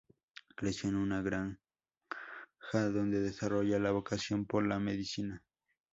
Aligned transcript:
Creció 0.55 0.89
en 0.89 0.95
una 0.95 1.21
granja 1.21 1.59
donde 2.73 3.19
desarrolló 3.21 3.77
la 3.77 3.91
vocación 3.91 4.47
por 4.47 4.65
la 4.65 4.79
medicina. 4.79 5.43